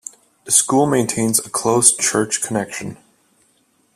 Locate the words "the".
0.45-0.51